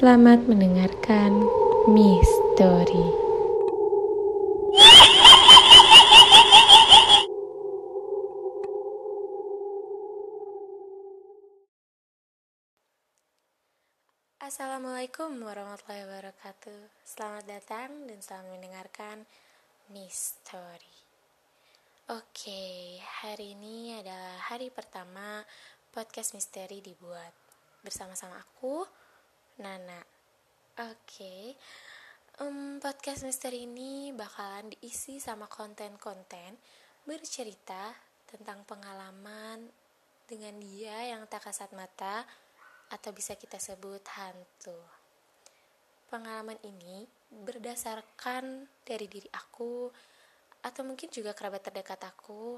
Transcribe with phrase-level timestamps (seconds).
[0.00, 1.44] Selamat mendengarkan
[1.92, 3.04] Mystery.
[14.40, 16.80] Assalamualaikum warahmatullahi wabarakatuh.
[17.04, 19.28] Selamat datang dan selamat mendengarkan
[19.92, 20.96] Mystery.
[22.08, 25.44] Oke, hari ini adalah hari pertama
[25.92, 27.36] podcast misteri dibuat
[27.84, 28.88] bersama-sama aku,
[29.60, 30.00] Nana.
[30.88, 31.52] Oke,
[32.40, 36.56] um, podcast misteri ini bakalan diisi sama konten-konten
[37.04, 37.92] bercerita
[38.24, 39.68] tentang pengalaman
[40.24, 42.24] dengan dia yang tak kasat mata
[42.88, 44.80] atau bisa kita sebut hantu.
[46.08, 49.92] Pengalaman ini berdasarkan dari diri aku
[50.64, 52.56] atau mungkin juga kerabat terdekat aku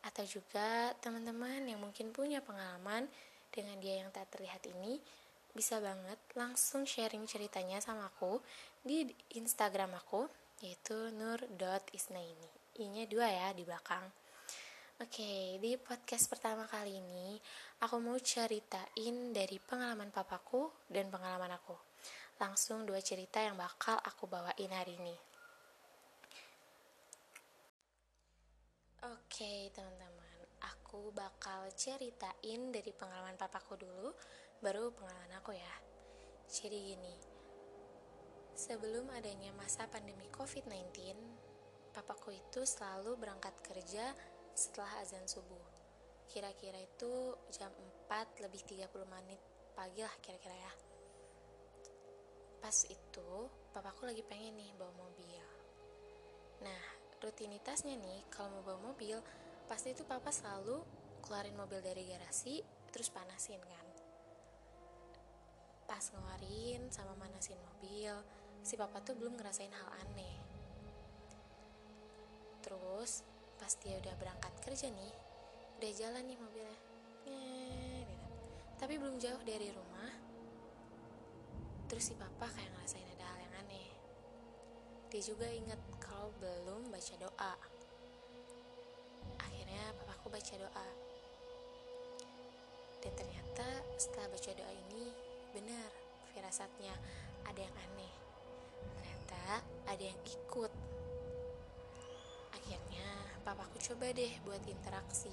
[0.00, 3.12] atau juga teman-teman yang mungkin punya pengalaman
[3.52, 5.04] dengan dia yang tak terlihat ini
[5.54, 8.42] bisa banget langsung sharing ceritanya sama aku
[8.82, 9.06] di
[9.38, 10.26] Instagram aku
[10.60, 12.50] yaitu nur.isnaini
[12.82, 14.02] i-nya dua ya di belakang
[14.94, 17.34] Oke, di podcast pertama kali ini
[17.82, 21.74] aku mau ceritain dari pengalaman papaku dan pengalaman aku.
[22.38, 25.18] Langsung dua cerita yang bakal aku bawain hari ini.
[29.02, 34.14] Oke, teman-teman, aku bakal ceritain dari pengalaman papaku dulu,
[34.64, 35.74] baru pengalaman aku ya.
[36.48, 37.14] Jadi gini,
[38.56, 40.88] sebelum adanya masa pandemi COVID-19,
[41.92, 44.16] papaku itu selalu berangkat kerja
[44.56, 45.60] setelah azan subuh.
[46.32, 47.68] Kira-kira itu jam
[48.08, 49.36] 4 lebih 30 menit
[49.76, 50.72] pagi lah kira-kira ya.
[52.64, 53.30] Pas itu,
[53.68, 55.44] papaku lagi pengen nih bawa mobil.
[56.64, 56.84] Nah,
[57.20, 59.20] rutinitasnya nih, kalau mau bawa mobil,
[59.68, 60.80] pasti itu papa selalu
[61.20, 63.83] keluarin mobil dari garasi, terus panasin kan.
[66.04, 68.12] Pas ngeluarin sama manasin mobil,
[68.60, 70.36] si papa tuh belum ngerasain hal aneh.
[72.60, 73.24] Terus,
[73.56, 75.14] pas dia udah berangkat kerja nih
[75.80, 76.78] udah jalan nih mobilnya
[77.24, 77.32] gitu.
[78.76, 80.12] tapi belum jauh dari rumah
[81.88, 83.88] terus si papa kayak ngerasain ada hal yang aneh
[85.08, 87.54] dia juga inget kalau belum baca doa
[89.40, 90.88] akhirnya papaku baca doa
[93.00, 95.08] dan ternyata setelah baca doa ini
[95.54, 95.90] benar
[96.34, 96.92] firasatnya
[97.46, 98.14] ada yang aneh
[98.98, 100.72] ternyata ada yang ikut
[103.44, 105.28] papaku coba deh buat interaksi.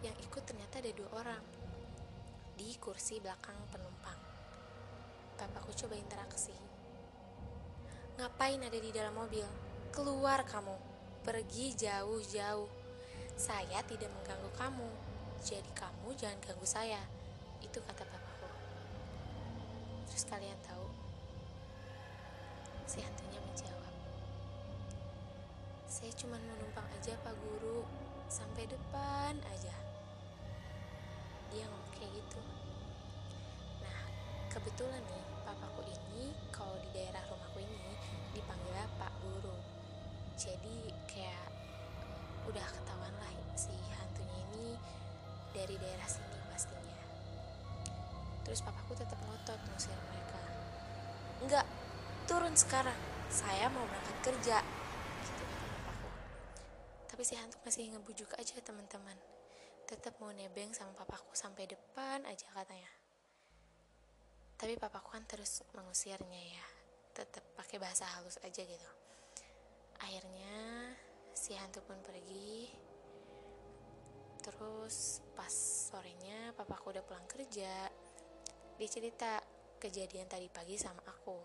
[0.00, 1.44] Yang ikut ternyata ada dua orang
[2.56, 4.16] di kursi belakang penumpang.
[5.36, 6.56] Papaku coba interaksi.
[8.16, 9.44] Ngapain ada di dalam mobil?
[9.92, 10.74] Keluar kamu,
[11.22, 12.70] pergi jauh-jauh.
[13.36, 14.88] Saya tidak mengganggu kamu,
[15.44, 17.02] jadi kamu jangan ganggu saya.
[17.60, 18.13] Itu kata.
[20.14, 20.86] Terus kalian tahu,
[22.86, 23.94] si hantunya menjawab.
[25.90, 27.82] Saya cuma mau numpang aja Pak Guru.
[28.30, 29.74] Sampai depan aja.
[31.50, 32.38] Dia ngomong kayak gitu.
[33.82, 33.98] Nah
[34.54, 37.92] kebetulan nih papaku ini Kalau di daerah rumahku ini
[38.38, 39.58] Dipanggil Pak Guru.
[40.38, 41.50] Jadi kayak
[42.46, 44.78] Udah ketahuan lah si hantunya ini
[45.50, 46.33] Dari daerah sini
[48.54, 50.38] Terus papaku tetap ngotot ngusir mereka
[51.42, 51.66] Enggak,
[52.30, 52.94] turun sekarang
[53.26, 54.62] Saya mau berangkat kerja
[57.10, 59.14] tapi si hantu masih ngebujuk aja teman-teman.
[59.86, 62.90] Tetap mau nebeng sama papaku sampai depan aja katanya.
[64.58, 66.66] Tapi papaku kan terus mengusirnya ya.
[67.14, 68.90] Tetap pakai bahasa halus aja gitu.
[70.02, 70.90] Akhirnya
[71.38, 72.66] si hantu pun pergi.
[74.42, 75.54] Terus pas
[75.86, 77.94] sorenya papaku udah pulang kerja.
[78.74, 79.38] Dia cerita
[79.78, 81.38] kejadian tadi pagi sama aku.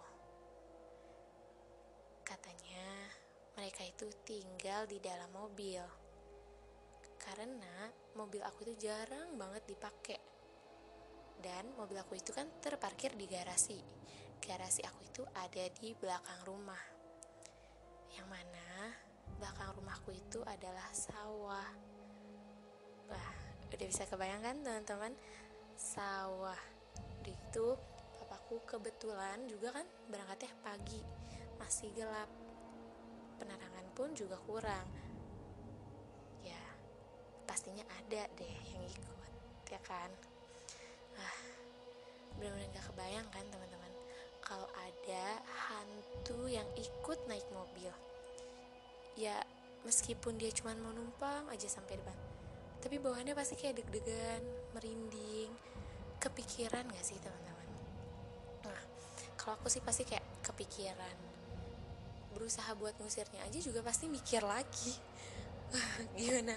[2.26, 3.14] Katanya
[3.54, 5.78] mereka itu tinggal di dalam mobil.
[7.22, 7.86] Karena
[8.18, 10.18] mobil aku itu jarang banget dipakai.
[11.38, 13.78] Dan mobil aku itu kan terparkir di garasi.
[14.42, 16.82] Garasi aku itu ada di belakang rumah.
[18.10, 18.70] Yang mana
[19.38, 21.70] belakang rumahku itu adalah sawah.
[23.06, 23.32] Wah,
[23.70, 25.14] udah bisa kebayangkan teman-teman?
[25.78, 26.79] Sawah.
[27.50, 27.74] Itu
[28.22, 31.02] papaku kebetulan juga kan berangkatnya pagi.
[31.58, 32.30] Masih gelap.
[33.42, 34.86] Penerangan pun juga kurang.
[36.46, 36.62] Ya
[37.50, 39.32] pastinya ada deh yang ikut
[39.74, 40.14] ya kan?
[41.18, 41.38] Ah
[42.38, 43.94] benar-benar gak kebayang kan teman-teman?
[44.46, 45.26] Kalau ada
[45.70, 47.90] hantu yang ikut naik mobil
[49.20, 49.36] ya
[49.84, 52.16] meskipun dia cuma mau numpang aja sampai depan
[52.80, 54.40] tapi bawaannya pasti kayak deg-degan
[54.72, 55.52] merinding
[56.20, 57.68] kepikiran gak sih teman-teman?
[59.40, 61.16] Kalau aku sih pasti kayak kepikiran
[62.36, 64.94] berusaha buat ngusirnya aja juga pasti mikir lagi.
[66.20, 66.56] Gimana?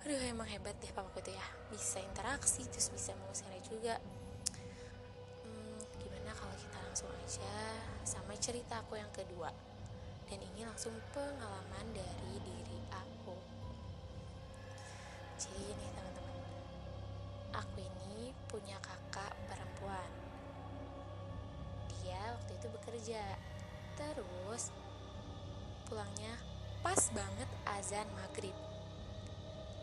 [0.00, 1.46] Aduh emang hebat deh papaku tuh ya.
[1.68, 3.94] Bisa interaksi terus bisa mengusirnya juga.
[5.44, 7.52] Hmm, gimana kalau kita langsung aja
[8.08, 9.52] sama cerita aku yang kedua?
[10.24, 13.36] Dan ini langsung pengalaman dari diri aku.
[15.36, 16.36] Jadi ini teman-teman
[17.52, 18.99] aku ini punya kakak
[19.90, 20.10] perempuan
[21.90, 23.22] dia waktu itu bekerja.
[23.98, 24.70] Terus
[25.90, 26.34] pulangnya
[26.80, 28.54] pas banget azan maghrib.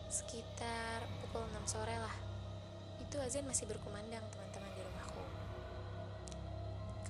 [0.07, 2.15] Sekitar pukul 6 sore lah.
[3.03, 5.23] Itu azan masih berkumandang teman-teman di rumahku.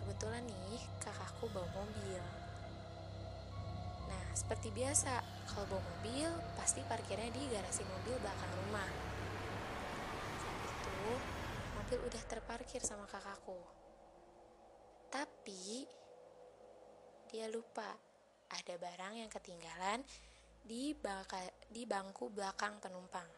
[0.01, 2.21] Kebetulan nih kakakku bawa mobil.
[4.09, 5.21] Nah seperti biasa
[5.53, 8.89] kalau bawa mobil pasti parkirnya di garasi mobil belakang rumah.
[10.41, 11.36] Saat itu
[11.87, 13.55] mobil udah terparkir sama kakakku
[15.07, 15.87] tapi
[17.31, 17.95] dia lupa
[18.51, 20.03] ada barang yang ketinggalan
[20.67, 21.39] di, bangka,
[21.71, 23.31] di bangku belakang penumpang.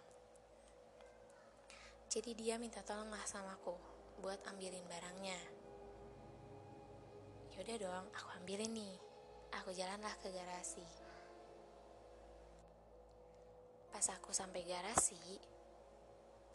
[2.09, 3.77] Jadi dia minta tolong lah sama aku
[4.17, 5.37] buat ambilin barangnya.
[7.53, 8.97] Yaudah dong, aku ambilin nih.
[9.61, 10.89] Aku jalanlah ke garasi.
[13.93, 15.37] Pas aku sampai garasi,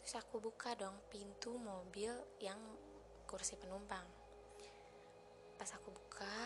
[0.05, 2.61] terus aku buka dong pintu mobil yang
[3.25, 4.05] kursi penumpang.
[5.57, 6.45] Pas aku buka,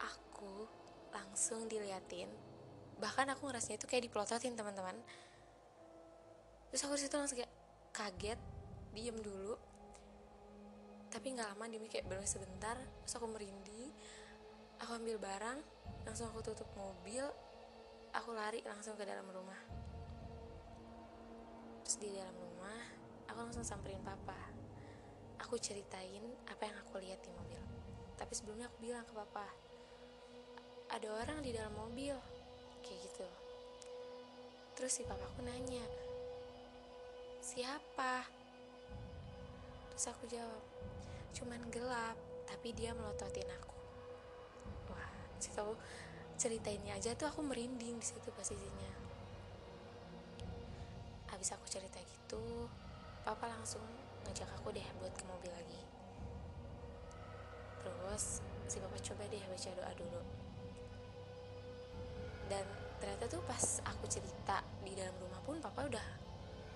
[0.00, 0.64] aku
[1.12, 2.32] langsung diliatin.
[2.96, 4.96] Bahkan aku ngerasanya itu kayak dipelototin teman-teman.
[6.72, 7.52] Terus aku di situ langsung kayak
[7.92, 8.40] kaget
[8.96, 9.52] diem dulu.
[11.12, 12.80] Tapi nggak lama dia kayak baru sebentar.
[13.04, 13.92] Terus aku merinding
[14.80, 15.58] aku ambil barang
[16.08, 17.28] langsung aku tutup mobil
[18.14, 19.77] aku lari langsung ke dalam rumah
[21.98, 22.78] di dalam rumah
[23.26, 24.38] aku langsung samperin papa.
[25.42, 27.58] Aku ceritain apa yang aku lihat di mobil.
[28.14, 29.46] Tapi sebelumnya aku bilang ke papa
[30.94, 32.14] ada orang di dalam mobil.
[32.86, 33.28] Kayak gitu.
[34.78, 35.82] Terus si papaku nanya
[37.42, 38.22] siapa?
[39.90, 40.62] Terus aku jawab
[41.34, 42.14] cuman gelap
[42.46, 43.74] tapi dia melototin aku.
[44.94, 45.10] Wah
[45.42, 45.74] sih tahu
[46.38, 49.08] ceritainnya aja tuh aku merinding di situ posisinya
[51.38, 51.70] habis aku
[52.28, 52.68] gitu
[53.24, 53.80] papa langsung
[54.28, 55.80] ngajak aku deh buat ke mobil lagi.
[57.80, 60.20] Terus si papa coba deh baca doa dulu.
[62.52, 62.68] Dan
[63.00, 66.04] ternyata tuh pas aku cerita di dalam rumah pun papa udah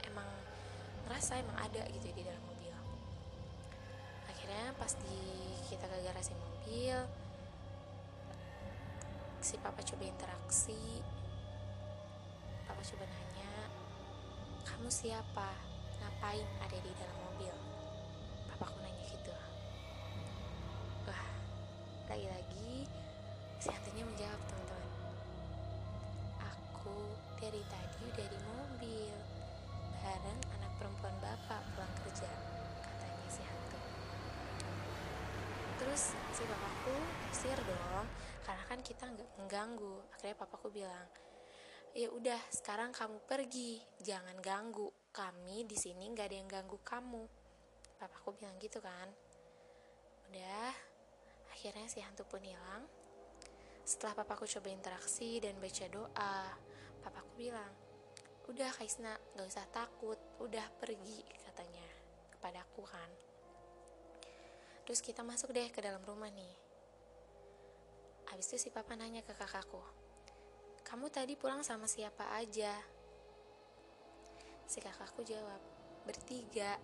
[0.08, 0.24] emang
[1.04, 2.72] ngerasa emang ada gitu di dalam mobil.
[4.32, 5.20] Akhirnya pas di
[5.68, 6.96] kita ke garasi mobil
[9.44, 11.04] si papa coba interaksi.
[12.64, 13.31] Papa coba nanya
[14.66, 15.50] kamu siapa?
[15.98, 17.54] Ngapain ada di dalam mobil?
[18.50, 19.34] Papaku nanya gitu.
[21.06, 21.24] Wah
[22.10, 22.86] lagi-lagi
[23.62, 24.80] si hantunya menjawab teman-teman.
[27.42, 29.14] Dari tadi udah di mobil.
[29.98, 32.30] Bareng anak perempuan bapak pulang kerja
[32.86, 33.82] katanya si hantu.
[35.82, 36.94] Terus si bapakku
[37.34, 38.06] usir dong
[38.46, 40.06] karena kan kita nggak mengganggu.
[40.14, 41.10] Akhirnya papaku bilang
[41.92, 43.80] ya udah sekarang kamu pergi.
[44.00, 44.88] Jangan ganggu.
[45.12, 47.24] Kami di sini nggak ada yang ganggu kamu.
[48.00, 49.08] Papaku bilang gitu kan.
[50.32, 50.72] Udah
[51.52, 52.88] akhirnya si hantu pun hilang.
[53.84, 56.34] Setelah papaku coba interaksi dan baca doa
[57.04, 57.72] papaku bilang
[58.48, 60.16] udah Kaisna gak usah takut.
[60.40, 61.86] Udah pergi katanya
[62.32, 63.10] kepadaku kan.
[64.88, 66.56] Terus kita masuk deh ke dalam rumah nih.
[68.32, 70.01] Habis itu si papa nanya ke kakakku
[70.92, 72.68] kamu tadi pulang sama siapa aja?
[74.68, 75.56] Si kakakku jawab
[76.04, 76.76] bertiga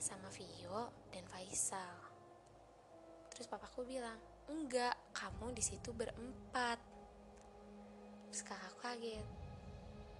[0.00, 1.92] sama Vio dan Faisal.
[3.28, 4.16] Terus papaku bilang
[4.48, 6.80] enggak kamu di situ berempat.
[8.32, 9.28] Terus kakakku kaget.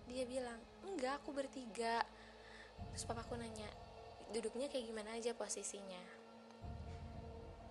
[0.04, 2.04] Dia bilang enggak aku bertiga.
[2.92, 3.73] Terus papaku nanya
[4.37, 6.04] duduknya kayak gimana aja posisinya?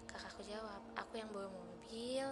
[0.10, 2.26] Kakakku jawab aku yang bawa mobil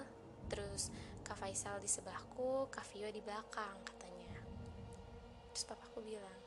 [0.50, 0.90] terus
[1.28, 4.40] kak Faisal di sebelahku kak Vio di belakang katanya.
[5.52, 6.40] Terus papaku bilang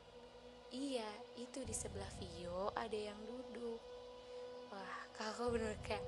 [0.72, 1.04] iya
[1.36, 3.76] itu di sebelah Vio ada yang duduk.
[4.72, 6.00] Wah kakakku bener kayak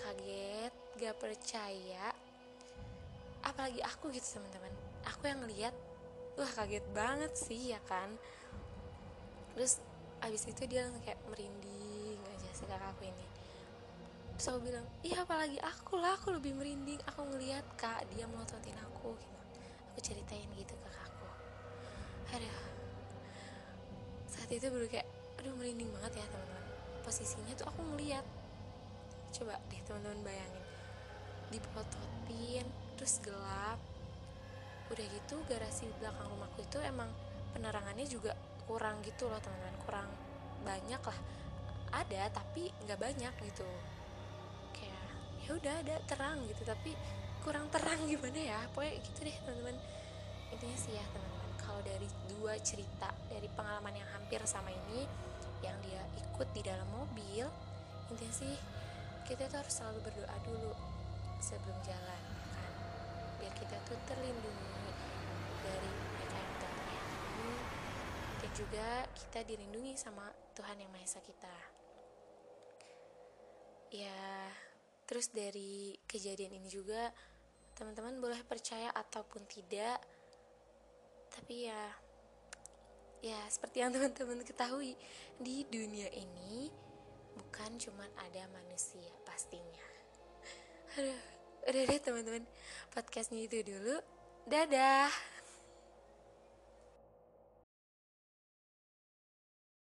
[0.00, 2.16] kaget gak percaya.
[3.44, 4.72] Apalagi aku gitu teman-teman.
[5.12, 5.76] Aku yang lihat
[6.40, 8.08] wah kaget banget sih ya kan?
[9.52, 9.84] Terus
[10.24, 13.33] abis itu dia langsung kayak merinding aja si kakakku ini
[14.34, 17.00] aku bilang iya apalagi aku lah aku lebih merinding.
[17.08, 19.38] Aku ngeliat kak dia melototin aku gitu.
[19.94, 21.28] Aku ceritain gitu ke kakakku
[22.34, 22.58] aduh.
[24.26, 25.06] Saat itu baru kayak
[25.38, 26.66] aduh merinding banget ya teman-teman.
[27.06, 28.26] Posisinya tuh aku ngeliat.
[29.30, 30.64] Coba deh teman-teman bayangin.
[31.54, 32.66] Dipototin
[32.98, 33.78] terus gelap.
[34.90, 37.08] Udah gitu garasi belakang rumahku itu emang
[37.54, 38.34] penerangannya juga
[38.66, 39.78] kurang gitu loh teman-teman.
[39.86, 40.10] Kurang
[40.66, 41.18] banyak lah.
[41.94, 43.68] Ada tapi nggak banyak gitu
[45.44, 46.96] ya udah ada terang gitu tapi
[47.44, 48.60] kurang terang gimana ya?
[48.72, 49.76] Pokoknya gitu deh teman-teman.
[50.50, 55.04] Intinya sih ya teman-teman kalau dari dua cerita dari pengalaman yang hampir sama ini
[55.60, 57.48] yang dia ikut di dalam mobil
[58.12, 58.52] intinya sih
[59.24, 60.72] kita tuh harus selalu berdoa dulu
[61.40, 62.22] sebelum jalan
[62.52, 62.72] kan?
[63.40, 64.92] Biar kita tuh terlindungi
[65.64, 65.90] dari
[66.24, 66.52] yang
[68.44, 71.56] dan juga kita dilindungi sama Tuhan yang Maha Esa kita.
[73.94, 74.52] Ya
[75.04, 77.12] terus dari kejadian ini juga
[77.74, 79.98] teman-teman boleh percaya ataupun tidak
[81.34, 81.82] tapi ya
[83.24, 84.94] ya seperti yang teman-teman ketahui
[85.40, 86.70] di dunia ini
[87.34, 89.86] bukan cuman ada manusia pastinya.
[90.98, 91.34] Aduh
[91.64, 92.44] udah deh teman-teman
[92.92, 93.96] podcastnya itu dulu.
[94.44, 95.33] Dadah